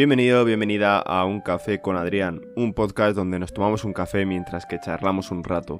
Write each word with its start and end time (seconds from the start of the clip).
Bienvenido, 0.00 0.46
bienvenida 0.46 0.98
a 0.98 1.26
Un 1.26 1.42
Café 1.42 1.82
con 1.82 1.98
Adrián, 1.98 2.40
un 2.56 2.72
podcast 2.72 3.14
donde 3.14 3.38
nos 3.38 3.52
tomamos 3.52 3.84
un 3.84 3.92
café 3.92 4.24
mientras 4.24 4.64
que 4.64 4.80
charlamos 4.80 5.30
un 5.30 5.44
rato. 5.44 5.78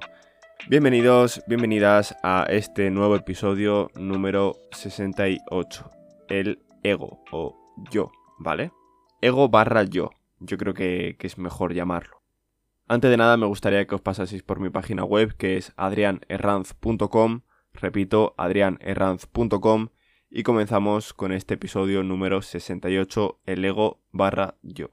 Bienvenidos, 0.69 1.43
bienvenidas 1.46 2.15
a 2.22 2.45
este 2.51 2.91
nuevo 2.91 3.17
episodio 3.17 3.91
número 3.95 4.56
68, 4.72 5.91
el 6.28 6.63
ego 6.83 7.24
o 7.33 7.56
yo, 7.91 8.13
¿vale? 8.38 8.72
Ego 9.22 9.49
barra 9.49 9.85
yo, 9.85 10.10
yo 10.38 10.59
creo 10.59 10.74
que, 10.74 11.17
es 11.18 11.38
mejor 11.38 11.73
llamarlo. 11.73 12.21
Antes 12.88 13.10
de 13.10 13.17
nada 13.17 13.38
me 13.38 13.46
gustaría 13.46 13.87
que 13.87 13.95
os 13.95 14.03
pasaseis 14.03 14.42
por 14.42 14.60
mi 14.60 14.68
página 14.68 15.03
web 15.03 15.35
que 15.35 15.56
es 15.56 15.73
adrianerranz.com, 15.78 17.41
repito, 17.73 18.34
adrianerranz.com 18.37 19.88
y 20.30 20.45
comenzamos 20.45 21.12
con 21.12 21.33
este 21.33 21.55
episodio 21.55 22.05
número 22.05 22.41
68, 22.41 23.41
el 23.47 23.65
ego 23.65 24.01
barra 24.12 24.55
yo. 24.62 24.91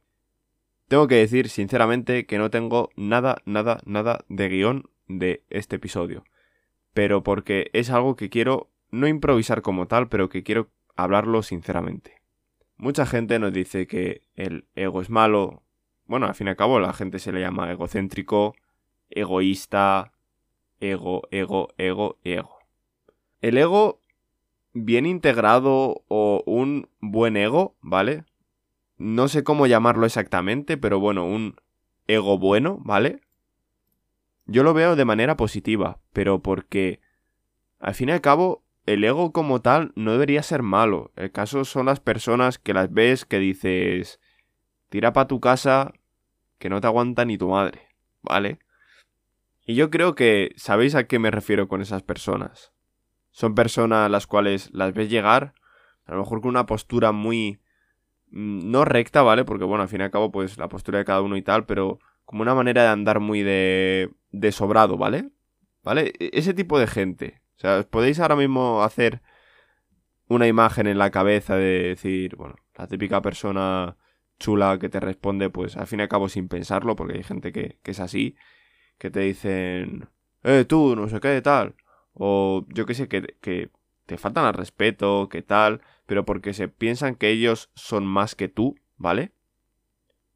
Tengo 0.88 1.08
que 1.08 1.16
decir 1.16 1.50
sinceramente 1.50 2.26
que 2.26 2.40
no 2.40 2.50
tengo 2.50 2.90
nada, 2.96 3.38
nada, 3.46 3.80
nada 3.86 4.26
de 4.30 4.50
guion 4.50 4.90
de 5.08 5.44
este 5.50 5.76
episodio, 5.76 6.23
pero 6.94 7.22
porque 7.23 7.70
es 7.73 7.91
algo 7.91 8.16
que 8.16 8.30
quiero 8.30 8.72
no 8.90 9.08
improvisar 9.08 9.62
como 9.62 9.88
tal, 9.88 10.10
pero 10.10 10.27
que 10.27 10.41
quiero 10.41 10.72
hablarlo 10.96 11.44
sinceramente. 11.44 12.20
Mucha 12.77 13.05
gente 13.05 13.38
nos 13.38 13.54
dice 13.54 13.85
que 13.85 14.24
el 14.35 14.66
ego 14.76 15.02
es 15.02 15.12
malo, 15.12 15.62
bueno, 16.05 16.26
al 16.26 16.34
fin 16.34 16.48
y 16.48 16.49
al 16.49 16.55
cabo 16.55 16.80
la 16.80 16.94
gente 16.94 17.20
se 17.20 17.32
le 17.32 17.41
llama 17.41 17.72
egocéntrico, 17.72 18.55
egoísta, 19.10 20.13
ego, 20.80 21.27
ego, 21.30 21.70
ego, 21.77 22.18
ego. 22.24 22.58
El 23.41 23.58
ego 23.58 24.02
bien 24.86 25.05
integrado 25.05 26.04
o 26.07 26.43
un 26.46 26.90
buen 26.99 27.38
ego, 27.38 27.76
¿vale? 27.82 28.26
No 28.98 29.27
sé 29.27 29.43
cómo 29.43 29.68
llamarlo 29.68 30.05
exactamente, 30.05 30.77
pero 30.77 30.99
bueno, 30.99 31.26
un 31.26 31.55
ego 32.07 32.38
bueno, 32.38 32.79
¿vale? 32.82 33.21
Yo 34.46 34.63
lo 34.63 34.74
veo 34.74 34.96
de 34.96 35.05
manera 35.05 35.38
positiva, 35.38 35.99
pero 36.13 36.41
porque 36.41 37.01
al 37.79 37.93
fin 37.93 38.10
y 38.10 38.13
al 38.13 38.21
cabo 38.21 38.63
el 38.85 39.04
ego 39.04 39.34
como 39.34 39.62
tal 39.62 39.91
no 39.96 40.13
debería 40.13 40.41
ser 40.41 40.63
malo. 40.63 41.12
El 41.16 41.32
caso 41.32 41.66
son 41.66 41.85
las 41.88 41.99
personas 41.99 42.57
que 42.57 42.73
las 42.73 42.91
ves 42.91 43.26
que 43.26 43.40
dices, 43.40 44.20
tira 44.90 45.13
pa' 45.13 45.27
tu 45.27 45.40
casa 45.40 45.94
que 46.57 46.70
no 46.70 46.82
te 46.82 46.88
aguanta 46.88 47.26
ni 47.26 47.38
tu 47.38 47.49
madre, 47.49 47.90
¿vale? 48.21 48.60
Y 49.66 49.76
yo 49.76 49.90
creo 49.90 50.16
que 50.16 50.54
sabéis 50.55 50.96
a 50.96 51.07
qué 51.07 51.20
me 51.20 51.29
refiero 51.29 51.68
con 51.68 51.82
esas 51.82 52.01
personas. 52.01 52.71
Son 53.38 53.54
personas 53.54 54.10
las 54.10 54.26
cuales 54.26 54.71
las 54.74 54.96
ves 54.96 55.12
llegar, 55.12 55.54
a 56.07 56.13
lo 56.13 56.21
mejor 56.21 56.41
con 56.41 56.49
una 56.49 56.66
postura 56.66 57.12
muy... 57.12 57.60
Mm, 58.32 58.71
no 58.71 58.84
recta, 58.84 59.21
¿vale? 59.21 59.46
Porque 59.46 59.63
bueno, 59.63 59.84
al 59.84 59.90
fin 59.90 60.02
y 60.02 60.05
al 60.05 60.10
cabo, 60.10 60.32
pues 60.32 60.57
la 60.57 60.70
postura 60.70 60.98
de 60.98 61.05
cada 61.05 61.21
uno 61.21 61.38
y 61.38 61.44
tal, 61.44 61.68
pero 61.68 61.99
como 62.26 62.41
una 62.41 62.55
manera 62.55 62.82
de 62.82 62.88
andar 62.88 63.20
muy 63.20 63.44
de... 63.44 64.09
de 64.31 64.52
sobrado, 64.52 64.97
¿vale? 64.97 65.29
¿Vale? 65.84 66.13
E-, 66.19 66.31
ese 66.34 66.56
tipo 66.56 66.79
de 66.79 66.88
gente. 66.88 67.44
O 67.57 67.59
sea, 67.59 67.84
podéis 67.84 68.19
ahora 68.19 68.35
mismo 68.35 68.81
hacer 68.81 69.22
una 70.28 70.47
imagen 70.47 70.88
en 70.88 70.97
la 70.97 71.12
cabeza 71.12 71.56
de 71.57 71.90
decir, 71.90 72.38
bueno, 72.38 72.56
la 72.75 72.88
típica 72.88 73.22
persona 73.22 73.97
chula 74.40 74.79
que 74.79 74.90
te 74.90 75.00
responde, 75.00 75.51
pues 75.51 75.78
al 75.78 75.85
fin 75.85 76.00
y 76.00 76.01
al 76.01 76.09
cabo 76.09 76.28
sin 76.28 76.47
pensarlo, 76.47 76.96
porque 76.96 77.18
hay 77.18 77.24
gente 77.24 77.51
que, 77.51 77.78
que 77.84 77.91
es 77.91 78.00
así, 78.00 78.35
que 78.97 79.12
te 79.12 79.19
dicen, 79.19 80.09
eh, 80.41 80.66
tú, 80.68 80.96
no 80.96 81.07
sé 81.07 81.19
qué, 81.19 81.40
tal 81.44 81.75
o 82.18 82.66
yo 82.69 82.85
qué 82.85 82.94
sé, 82.94 83.07
que, 83.07 83.35
que 83.41 83.69
te 84.06 84.18
faltan 84.18 84.46
al 84.46 84.53
respeto, 84.53 85.29
que 85.29 85.41
tal, 85.41 85.81
pero 86.06 86.25
porque 86.25 86.53
se 86.53 86.68
piensan 86.68 87.16
que 87.16 87.29
ellos 87.29 87.69
son 87.75 88.06
más 88.06 88.35
que 88.35 88.47
tú, 88.47 88.75
¿vale? 88.97 89.31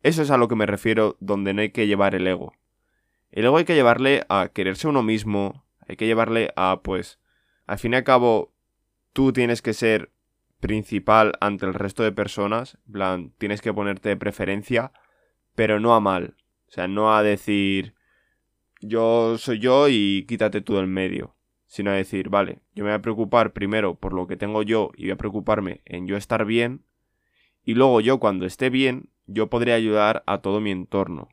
Eso 0.03 0.21
es 0.21 0.31
a 0.31 0.37
lo 0.37 0.47
que 0.47 0.55
me 0.55 0.65
refiero 0.65 1.17
donde 1.19 1.53
no 1.53 1.61
hay 1.61 1.71
que 1.71 1.87
llevar 1.87 2.13
el 2.15 2.27
ego. 2.27 2.53
El 3.31 3.45
ego 3.45 3.57
hay 3.57 3.65
que 3.65 3.75
llevarle 3.75 4.25
a 4.29 4.49
quererse 4.53 4.87
uno 4.87 5.03
mismo, 5.03 5.63
hay 5.87 5.95
que 5.95 6.05
llevarle 6.05 6.51
a, 6.55 6.81
pues, 6.83 7.19
al 7.65 7.79
fin 7.79 7.93
y 7.93 7.97
al 7.97 8.03
cabo, 8.03 8.53
tú 9.13 9.31
tienes 9.33 9.61
que 9.61 9.73
ser 9.73 10.11
principal 10.59 11.33
ante 11.39 11.65
el 11.65 11.73
resto 11.73 12.03
de 12.03 12.11
personas, 12.11 12.77
plan, 12.91 13.33
tienes 13.37 13.61
que 13.61 13.73
ponerte 13.73 14.09
de 14.09 14.17
preferencia, 14.17 14.91
pero 15.55 15.79
no 15.79 15.95
a 15.95 15.99
mal. 15.99 16.35
O 16.67 16.71
sea, 16.71 16.87
no 16.87 17.15
a 17.15 17.23
decir, 17.23 17.95
yo 18.81 19.37
soy 19.37 19.59
yo 19.59 19.87
y 19.89 20.25
quítate 20.27 20.61
tú 20.61 20.75
del 20.75 20.87
medio 20.87 21.35
sino 21.71 21.89
a 21.89 21.93
decir, 21.93 22.27
vale, 22.27 22.59
yo 22.75 22.83
me 22.83 22.89
voy 22.89 22.97
a 22.97 23.01
preocupar 23.01 23.53
primero 23.53 23.95
por 23.95 24.11
lo 24.11 24.27
que 24.27 24.35
tengo 24.35 24.61
yo 24.61 24.91
y 24.93 25.03
voy 25.03 25.11
a 25.11 25.15
preocuparme 25.15 25.79
en 25.85 26.05
yo 26.05 26.17
estar 26.17 26.43
bien, 26.43 26.83
y 27.63 27.75
luego 27.75 28.01
yo 28.01 28.19
cuando 28.19 28.45
esté 28.45 28.69
bien, 28.69 29.09
yo 29.25 29.49
podré 29.49 29.71
ayudar 29.71 30.21
a 30.27 30.39
todo 30.39 30.59
mi 30.59 30.71
entorno, 30.71 31.29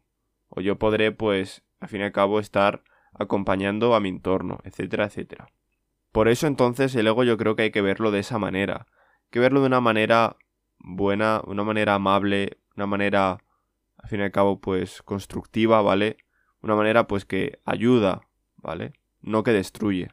o 0.48 0.60
yo 0.60 0.78
podré, 0.78 1.10
pues, 1.10 1.65
al 1.81 1.88
fin 1.88 2.03
y 2.03 2.04
al 2.04 2.12
cabo, 2.12 2.38
estar 2.38 2.84
acompañando 3.15 3.97
a 3.97 4.00
mi 4.00 4.10
entorno, 4.10 4.60
etcétera, 4.62 5.06
etcétera. 5.06 5.48
Por 6.12 6.28
eso 6.28 6.47
entonces 6.47 6.94
el 6.94 7.09
ego 7.09 7.25
yo 7.25 7.37
creo 7.37 7.56
que 7.56 7.62
hay 7.62 7.71
que 7.72 7.82
verlo 7.82 8.12
de 8.12 8.21
esa 8.21 8.38
manera, 8.38 8.87
hay 8.87 9.28
que 9.32 9.41
verlo 9.41 9.59
de 9.59 9.66
una 9.66 9.81
manera 9.81 10.37
buena, 10.78 11.43
una 11.47 11.65
manera 11.65 11.94
amable, 11.94 12.59
una 12.77 12.87
manera, 12.87 13.43
al 13.97 14.09
fin 14.09 14.21
y 14.21 14.22
al 14.22 14.31
cabo, 14.31 14.60
pues, 14.60 15.03
constructiva, 15.03 15.82
¿vale? 15.82 16.19
Una 16.62 16.77
manera, 16.77 17.09
pues, 17.09 17.25
que 17.25 17.59
ayuda, 17.65 18.21
¿vale? 18.56 18.93
No 19.21 19.43
que 19.43 19.50
destruye. 19.50 20.10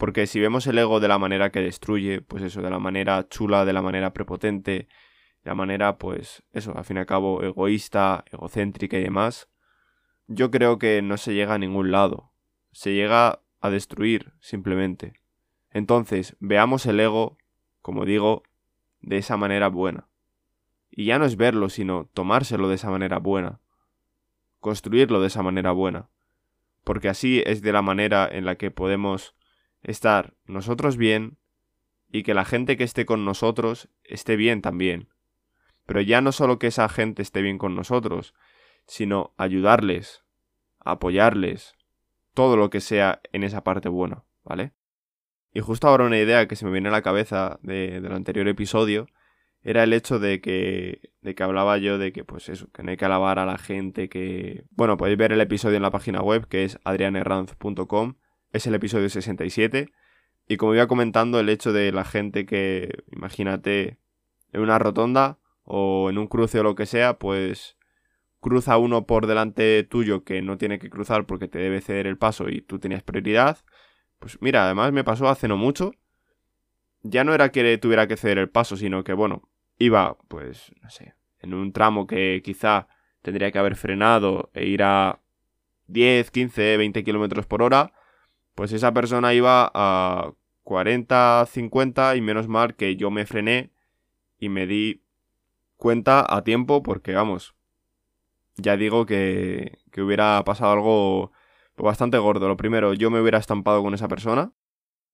Porque 0.00 0.26
si 0.26 0.40
vemos 0.40 0.66
el 0.66 0.78
ego 0.78 0.98
de 0.98 1.08
la 1.08 1.18
manera 1.18 1.50
que 1.50 1.60
destruye, 1.60 2.22
pues 2.22 2.42
eso, 2.42 2.62
de 2.62 2.70
la 2.70 2.78
manera 2.78 3.28
chula, 3.28 3.66
de 3.66 3.74
la 3.74 3.82
manera 3.82 4.14
prepotente, 4.14 4.88
de 5.44 5.50
la 5.50 5.54
manera, 5.54 5.98
pues 5.98 6.42
eso, 6.54 6.74
al 6.74 6.86
fin 6.86 6.96
y 6.96 7.00
al 7.00 7.06
cabo, 7.06 7.42
egoísta, 7.42 8.24
egocéntrica 8.32 8.96
y 8.96 9.02
demás, 9.02 9.50
yo 10.26 10.50
creo 10.50 10.78
que 10.78 11.02
no 11.02 11.18
se 11.18 11.34
llega 11.34 11.52
a 11.52 11.58
ningún 11.58 11.90
lado. 11.90 12.32
Se 12.72 12.94
llega 12.94 13.42
a 13.60 13.68
destruir, 13.68 14.32
simplemente. 14.40 15.20
Entonces, 15.70 16.34
veamos 16.40 16.86
el 16.86 16.98
ego, 16.98 17.36
como 17.82 18.06
digo, 18.06 18.42
de 19.02 19.18
esa 19.18 19.36
manera 19.36 19.68
buena. 19.68 20.08
Y 20.90 21.04
ya 21.04 21.18
no 21.18 21.26
es 21.26 21.36
verlo, 21.36 21.68
sino 21.68 22.08
tomárselo 22.14 22.68
de 22.70 22.76
esa 22.76 22.90
manera 22.90 23.18
buena. 23.18 23.60
Construirlo 24.60 25.20
de 25.20 25.26
esa 25.26 25.42
manera 25.42 25.72
buena. 25.72 26.08
Porque 26.84 27.10
así 27.10 27.42
es 27.44 27.60
de 27.60 27.74
la 27.74 27.82
manera 27.82 28.26
en 28.26 28.46
la 28.46 28.54
que 28.54 28.70
podemos 28.70 29.34
estar 29.82 30.34
nosotros 30.44 30.96
bien 30.96 31.38
y 32.12 32.22
que 32.22 32.34
la 32.34 32.44
gente 32.44 32.76
que 32.76 32.84
esté 32.84 33.06
con 33.06 33.24
nosotros 33.24 33.88
esté 34.04 34.36
bien 34.36 34.62
también. 34.62 35.08
Pero 35.86 36.00
ya 36.00 36.20
no 36.20 36.32
solo 36.32 36.58
que 36.58 36.68
esa 36.68 36.88
gente 36.88 37.22
esté 37.22 37.42
bien 37.42 37.58
con 37.58 37.74
nosotros, 37.74 38.34
sino 38.86 39.34
ayudarles, 39.36 40.24
apoyarles, 40.78 41.74
todo 42.34 42.56
lo 42.56 42.70
que 42.70 42.80
sea 42.80 43.20
en 43.32 43.42
esa 43.42 43.64
parte 43.64 43.88
buena, 43.88 44.24
¿vale? 44.44 44.72
Y 45.52 45.60
justo 45.60 45.88
ahora 45.88 46.04
una 46.04 46.18
idea 46.18 46.46
que 46.46 46.56
se 46.56 46.64
me 46.64 46.72
viene 46.72 46.88
a 46.88 46.92
la 46.92 47.02
cabeza 47.02 47.58
de, 47.62 48.00
del 48.00 48.12
anterior 48.12 48.46
episodio 48.46 49.08
era 49.62 49.82
el 49.82 49.92
hecho 49.92 50.18
de 50.18 50.40
que, 50.40 51.12
de 51.20 51.34
que 51.34 51.42
hablaba 51.42 51.76
yo 51.78 51.98
de 51.98 52.12
que, 52.12 52.24
pues 52.24 52.48
eso, 52.48 52.70
que 52.72 52.82
no 52.82 52.90
hay 52.90 52.96
que 52.96 53.04
alabar 53.04 53.38
a 53.38 53.46
la 53.46 53.58
gente 53.58 54.08
que... 54.08 54.64
Bueno, 54.70 54.96
podéis 54.96 55.18
ver 55.18 55.32
el 55.32 55.40
episodio 55.40 55.76
en 55.76 55.82
la 55.82 55.90
página 55.90 56.22
web 56.22 56.46
que 56.46 56.64
es 56.64 56.78
adrianerranz.com 56.84 58.14
es 58.52 58.66
el 58.66 58.74
episodio 58.74 59.08
67. 59.08 59.92
Y 60.48 60.56
como 60.56 60.74
iba 60.74 60.86
comentando, 60.86 61.38
el 61.38 61.48
hecho 61.48 61.72
de 61.72 61.92
la 61.92 62.04
gente 62.04 62.44
que, 62.44 63.04
imagínate, 63.12 63.98
en 64.52 64.60
una 64.60 64.78
rotonda 64.78 65.38
o 65.64 66.10
en 66.10 66.18
un 66.18 66.26
cruce 66.26 66.58
o 66.58 66.62
lo 66.62 66.74
que 66.74 66.86
sea, 66.86 67.18
pues 67.18 67.76
cruza 68.40 68.78
uno 68.78 69.06
por 69.06 69.26
delante 69.26 69.84
tuyo 69.84 70.24
que 70.24 70.42
no 70.42 70.58
tiene 70.58 70.78
que 70.78 70.90
cruzar 70.90 71.26
porque 71.26 71.46
te 71.46 71.58
debe 71.58 71.80
ceder 71.80 72.06
el 72.06 72.18
paso 72.18 72.48
y 72.48 72.62
tú 72.62 72.78
tenías 72.78 73.02
prioridad. 73.02 73.58
Pues 74.18 74.38
mira, 74.40 74.64
además 74.64 74.92
me 74.92 75.04
pasó 75.04 75.28
hace 75.28 75.46
no 75.46 75.56
mucho. 75.56 75.92
Ya 77.02 77.22
no 77.22 77.32
era 77.32 77.50
que 77.50 77.78
tuviera 77.78 78.08
que 78.08 78.16
ceder 78.16 78.38
el 78.38 78.50
paso, 78.50 78.76
sino 78.76 79.04
que, 79.04 79.12
bueno, 79.12 79.48
iba, 79.78 80.18
pues, 80.28 80.72
no 80.82 80.90
sé, 80.90 81.14
en 81.38 81.54
un 81.54 81.72
tramo 81.72 82.06
que 82.06 82.42
quizá 82.44 82.88
tendría 83.22 83.52
que 83.52 83.58
haber 83.58 83.76
frenado 83.76 84.50
e 84.52 84.66
ir 84.66 84.82
a 84.82 85.20
10, 85.86 86.30
15, 86.30 86.76
20 86.76 87.04
kilómetros 87.04 87.46
por 87.46 87.62
hora 87.62 87.92
pues 88.54 88.72
esa 88.72 88.92
persona 88.92 89.34
iba 89.34 89.70
a 89.72 90.32
40, 90.64 91.46
50 91.46 92.16
y 92.16 92.20
menos 92.20 92.48
mal 92.48 92.74
que 92.74 92.96
yo 92.96 93.10
me 93.10 93.26
frené 93.26 93.70
y 94.38 94.48
me 94.48 94.66
di 94.66 95.02
cuenta 95.76 96.24
a 96.28 96.44
tiempo 96.44 96.82
porque 96.82 97.14
vamos, 97.14 97.54
ya 98.56 98.76
digo 98.76 99.06
que, 99.06 99.78
que 99.90 100.02
hubiera 100.02 100.42
pasado 100.44 100.72
algo 100.72 101.32
bastante 101.76 102.18
gordo. 102.18 102.48
Lo 102.48 102.56
primero, 102.56 102.94
yo 102.94 103.10
me 103.10 103.20
hubiera 103.20 103.38
estampado 103.38 103.82
con 103.82 103.94
esa 103.94 104.08
persona. 104.08 104.52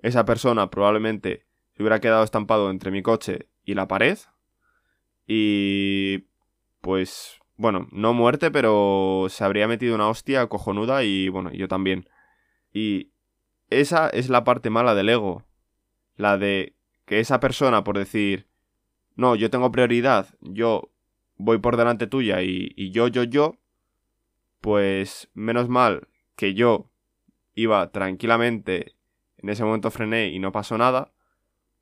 Esa 0.01 0.25
persona 0.25 0.71
probablemente 0.71 1.47
se 1.73 1.83
hubiera 1.83 2.01
quedado 2.01 2.25
estampado 2.25 2.71
entre 2.71 2.91
mi 2.91 3.03
coche 3.03 3.49
y 3.65 3.75
la 3.75 3.89
pared. 3.89 4.19
Y 5.27 6.27
pues, 6.81 7.41
bueno, 7.57 7.89
no 7.91 8.13
muerte, 8.13 8.51
pero 8.51 9.27
se 9.29 9.45
habría 9.45 9.69
metido 9.69 9.95
una 9.95 10.09
hostia 10.09 10.47
cojonuda 10.49 11.05
y 11.05 11.29
bueno, 11.29 11.51
yo 11.53 11.69
también. 11.69 12.09
Y 12.73 13.13
esa 13.71 14.09
es 14.09 14.29
la 14.29 14.45
parte 14.45 14.71
mala 14.71 14.95
del 14.95 15.09
ego. 15.09 15.45
La 16.17 16.39
de 16.39 16.75
que 17.05 17.21
esa 17.21 17.41
persona, 17.41 17.85
por 17.85 17.99
decir, 17.99 18.47
no, 19.15 19.35
yo 19.35 19.51
tengo 19.51 19.71
prioridad, 19.71 20.29
yo 20.41 20.91
voy 21.37 21.59
por 21.59 21.77
delante 21.77 22.07
tuya 22.07 22.43
y, 22.43 22.91
yo, 22.91 23.09
yo, 23.09 23.23
yo, 23.25 23.57
pues 24.61 25.31
menos 25.35 25.69
mal 25.69 26.09
que 26.35 26.55
yo 26.55 26.91
iba 27.55 27.91
tranquilamente, 27.91 28.95
en 29.39 29.49
ese 29.49 29.65
momento 29.65 29.91
frené 29.91 30.29
y 30.29 30.39
no 30.39 30.53
pasó 30.53 30.77
nada, 30.77 31.13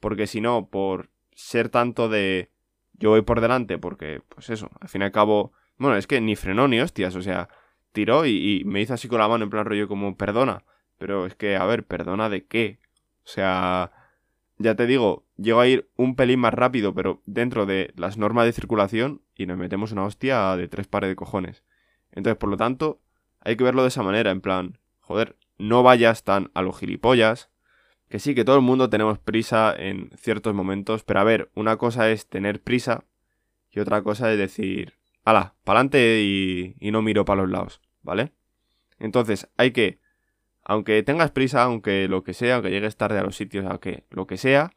porque 0.01 0.27
si 0.27 0.41
no, 0.41 0.69
por 0.69 1.11
ser 1.33 1.69
tanto 1.69 2.09
de 2.09 2.51
yo 2.93 3.11
voy 3.11 3.23
por 3.23 3.41
delante, 3.41 3.79
porque, 3.79 4.23
pues 4.29 4.51
eso, 4.51 4.71
al 4.81 4.89
fin 4.89 5.03
y 5.03 5.05
al 5.05 5.13
cabo, 5.13 5.53
bueno, 5.79 5.97
es 5.97 6.07
que 6.07 6.21
ni 6.21 6.37
frenó 6.37 6.69
ni 6.69 6.81
hostias, 6.81 7.17
o 7.17 7.23
sea, 7.23 7.49
tiró 7.93 8.27
y, 8.27 8.61
y 8.61 8.65
me 8.65 8.81
hizo 8.81 8.95
así 8.95 9.09
con 9.09 9.19
la 9.19 9.29
mano 9.29 9.45
en 9.45 9.51
plan 9.51 9.65
rollo 9.65 9.89
como 9.89 10.17
perdona, 10.17 10.65
pero 10.99 11.27
es 11.27 11.35
que, 11.35 11.57
a 11.57 11.65
ver, 11.65 11.85
perdona 11.85 12.29
de 12.29 12.47
qué, 12.47 12.79
o 13.25 13.29
sea, 13.29 13.93
ya 14.59 14.75
te 14.75 14.87
digo, 14.87 15.25
llego 15.37 15.61
a 15.61 15.67
ir 15.67 15.91
un 15.97 16.17
pelín 16.17 16.41
más 16.41 16.55
rápido, 16.55 16.95
pero 16.95 17.23
dentro 17.27 17.67
de 17.67 17.93
las 17.97 18.19
normas 18.19 18.47
de 18.47 18.53
circulación 18.53 19.23
y 19.35 19.47
nos 19.47 19.59
metemos 19.59 19.93
una 19.93 20.05
hostia 20.05 20.57
de 20.57 20.69
tres 20.69 20.87
pares 20.87 21.09
de 21.09 21.17
cojones. 21.17 21.65
Entonces, 22.13 22.39
por 22.39 22.51
lo 22.51 22.57
tanto, 22.57 23.01
hay 23.41 23.57
que 23.57 23.65
verlo 23.65 23.83
de 23.83 23.89
esa 23.89 24.03
manera, 24.03 24.31
en 24.31 24.41
plan, 24.41 24.79
joder, 25.01 25.37
no 25.59 25.83
vayas 25.83 26.25
tan 26.25 26.51
a 26.55 26.63
los 26.63 26.79
gilipollas. 26.79 27.51
Que 28.09 28.19
sí, 28.19 28.35
que 28.35 28.45
todo 28.45 28.57
el 28.57 28.63
mundo 28.63 28.91
tenemos 28.91 29.19
prisa 29.19 29.75
en 29.77 30.11
ciertos 30.17 30.55
momentos, 30.55 31.03
pero 31.03 31.21
a 31.21 31.25
ver, 31.25 31.51
una 31.55 31.77
cosa 31.79 32.11
es 32.11 32.29
tener 32.29 32.63
prisa 32.63 33.05
y 33.71 33.81
otra 33.81 34.03
cosa 34.03 34.31
es 34.31 34.39
decir, 34.39 34.95
ala, 35.25 35.55
pa'lante 35.65 36.21
y, 36.23 36.77
y 36.79 36.91
no 36.93 37.03
miro 37.03 37.25
para 37.25 37.43
los 37.43 37.51
lados, 37.51 37.81
¿vale? 38.03 38.33
Entonces, 38.99 39.49
hay 39.57 39.73
que, 39.73 39.99
aunque 40.65 41.03
tengas 41.03 41.31
prisa, 41.31 41.63
aunque 41.63 42.09
lo 42.09 42.25
que 42.25 42.35
sea, 42.35 42.57
aunque 42.57 42.71
llegues 42.71 42.97
tarde 42.97 43.19
a 43.19 43.23
los 43.23 43.37
sitios, 43.37 43.67
aunque 43.67 44.05
lo 44.11 44.27
que 44.27 44.39
sea, 44.39 44.73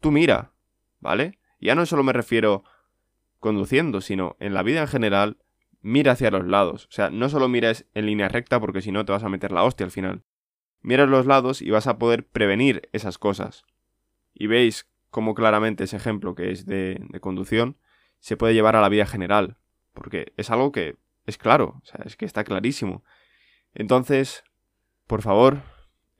tú 0.00 0.10
mira, 0.10 0.52
¿vale? 0.98 1.38
Ya 1.60 1.74
no 1.74 1.84
solo 1.84 2.02
me 2.02 2.14
refiero 2.14 2.64
conduciendo, 3.38 4.00
sino 4.00 4.36
en 4.40 4.54
la 4.54 4.62
vida 4.62 4.80
en 4.80 4.88
general, 4.88 5.36
mira 5.82 6.12
hacia 6.12 6.30
los 6.30 6.46
lados. 6.46 6.86
O 6.86 6.92
sea, 6.92 7.10
no 7.10 7.28
solo 7.28 7.48
mires 7.48 7.86
en 7.94 8.06
línea 8.06 8.28
recta 8.28 8.58
porque 8.60 8.80
si 8.80 8.92
no 8.92 9.04
te 9.04 9.12
vas 9.12 9.22
a 9.22 9.28
meter 9.28 9.52
la 9.52 9.62
hostia 9.62 9.84
al 9.84 9.90
final. 9.90 10.22
Mira 10.80 11.04
los 11.04 11.26
lados 11.26 11.60
y 11.60 11.70
vas 11.70 11.86
a 11.86 11.98
poder 11.98 12.26
prevenir 12.26 12.88
esas 12.92 13.18
cosas. 13.18 13.64
Y 14.32 14.46
veis 14.46 14.88
cómo 15.10 15.34
claramente 15.34 15.84
ese 15.84 15.96
ejemplo 15.96 16.34
que 16.34 16.50
es 16.50 16.64
de, 16.64 16.98
de 17.08 17.20
conducción 17.20 17.76
se 18.20 18.38
puede 18.38 18.54
llevar 18.54 18.76
a 18.76 18.80
la 18.80 18.88
vida 18.88 19.04
general. 19.04 19.58
Porque 19.92 20.32
es 20.38 20.50
algo 20.50 20.72
que 20.72 20.96
es 21.26 21.36
claro, 21.36 21.80
o 21.82 21.84
sea, 21.84 22.00
es 22.06 22.16
que 22.16 22.24
está 22.24 22.44
clarísimo. 22.44 23.04
Entonces, 23.74 24.44
por 25.10 25.22
favor, 25.22 25.62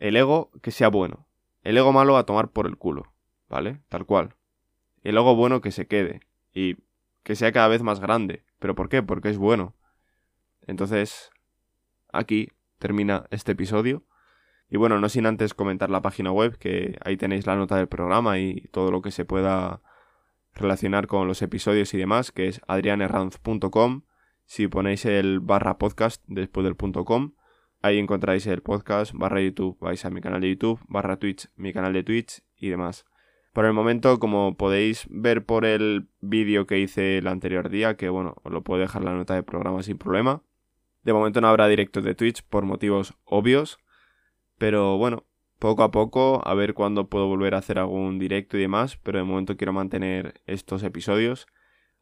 el 0.00 0.16
ego 0.16 0.50
que 0.62 0.72
sea 0.72 0.88
bueno. 0.88 1.28
El 1.62 1.78
ego 1.78 1.92
malo 1.92 2.16
a 2.16 2.26
tomar 2.26 2.50
por 2.50 2.66
el 2.66 2.76
culo. 2.76 3.14
¿vale? 3.48 3.82
Tal 3.88 4.04
cual. 4.04 4.34
El 5.04 5.14
logo 5.14 5.36
bueno 5.36 5.60
que 5.60 5.70
se 5.70 5.86
quede 5.86 6.22
y 6.52 6.76
que 7.22 7.36
sea 7.36 7.52
cada 7.52 7.68
vez 7.68 7.84
más 7.84 8.00
grande. 8.00 8.44
¿Pero 8.58 8.74
por 8.74 8.88
qué? 8.88 9.00
Porque 9.00 9.28
es 9.28 9.38
bueno. 9.38 9.76
Entonces, 10.66 11.30
aquí 12.12 12.48
termina 12.80 13.26
este 13.30 13.52
episodio. 13.52 14.04
Y 14.68 14.76
bueno, 14.76 14.98
no 14.98 15.08
sin 15.08 15.26
antes 15.26 15.54
comentar 15.54 15.88
la 15.88 16.02
página 16.02 16.32
web, 16.32 16.58
que 16.58 16.98
ahí 17.04 17.16
tenéis 17.16 17.46
la 17.46 17.54
nota 17.54 17.76
del 17.76 17.86
programa 17.86 18.40
y 18.40 18.62
todo 18.72 18.90
lo 18.90 19.02
que 19.02 19.12
se 19.12 19.24
pueda 19.24 19.82
relacionar 20.52 21.06
con 21.06 21.28
los 21.28 21.42
episodios 21.42 21.94
y 21.94 21.98
demás, 21.98 22.32
que 22.32 22.48
es 22.48 22.60
adrianerranz.com. 22.66 24.02
Si 24.46 24.66
ponéis 24.66 25.04
el 25.04 25.38
barra 25.38 25.78
podcast 25.78 26.24
después 26.26 26.64
del 26.64 26.74
punto 26.74 27.04
com, 27.04 27.34
ahí 27.82 27.98
encontráis 27.98 28.46
el 28.46 28.62
podcast, 28.62 29.12
barra 29.14 29.40
YouTube, 29.40 29.78
vais 29.80 30.04
a 30.04 30.10
mi 30.10 30.20
canal 30.20 30.40
de 30.40 30.50
YouTube, 30.50 30.80
barra 30.88 31.16
Twitch, 31.16 31.48
mi 31.56 31.72
canal 31.72 31.92
de 31.92 32.02
Twitch 32.02 32.42
y 32.56 32.68
demás. 32.68 33.04
Por 33.52 33.64
el 33.64 33.72
momento, 33.72 34.20
como 34.20 34.56
podéis 34.56 35.06
ver 35.10 35.44
por 35.44 35.64
el 35.64 36.08
vídeo 36.20 36.66
que 36.66 36.78
hice 36.78 37.18
el 37.18 37.26
anterior 37.26 37.68
día, 37.68 37.96
que 37.96 38.08
bueno, 38.08 38.36
os 38.44 38.52
lo 38.52 38.62
puedo 38.62 38.80
dejar 38.80 39.02
la 39.02 39.12
nota 39.12 39.34
de 39.34 39.42
programa 39.42 39.82
sin 39.82 39.98
problema. 39.98 40.42
De 41.02 41.12
momento 41.12 41.40
no 41.40 41.48
habrá 41.48 41.66
directos 41.66 42.04
de 42.04 42.14
Twitch 42.14 42.42
por 42.44 42.64
motivos 42.64 43.14
obvios. 43.24 43.78
Pero 44.58 44.98
bueno, 44.98 45.26
poco 45.58 45.82
a 45.82 45.90
poco, 45.90 46.46
a 46.46 46.54
ver 46.54 46.74
cuándo 46.74 47.08
puedo 47.08 47.26
volver 47.26 47.54
a 47.54 47.58
hacer 47.58 47.78
algún 47.78 48.18
directo 48.18 48.56
y 48.56 48.60
demás. 48.60 48.98
Pero 48.98 49.18
de 49.18 49.24
momento 49.24 49.56
quiero 49.56 49.72
mantener 49.72 50.40
estos 50.46 50.82
episodios. 50.82 51.46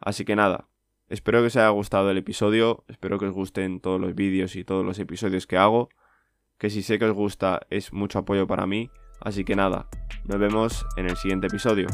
Así 0.01 0.25
que 0.25 0.37
nada, 0.37 0.69
espero 1.09 1.41
que 1.41 1.47
os 1.47 1.57
haya 1.57 1.69
gustado 1.71 2.11
el 2.11 2.19
episodio. 2.19 2.85
Espero 2.89 3.19
que 3.19 3.27
os 3.27 3.33
gusten 3.33 3.81
todos 3.81 4.01
los 4.01 4.15
vídeos 4.15 4.57
y 4.57 4.65
todos 4.65 4.85
los 4.85 4.99
episodios 4.99 5.47
que 5.47 5.57
hago. 5.57 5.89
Que 6.59 6.71
si 6.71 6.83
sé 6.83 6.99
que 6.99 7.05
os 7.05 7.15
gusta 7.15 7.61
es 7.71 7.93
mucho 7.93 8.19
apoyo 8.19 8.47
para 8.47 8.67
mí. 8.67 8.91
Así 9.21 9.45
que 9.45 9.57
nada, 9.57 9.89
nos 10.25 10.39
vemos 10.39 10.87
en 10.97 11.07
el 11.07 11.17
siguiente 11.17 11.49
episodio. 11.49 11.89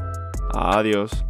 Adiós. 0.54 1.24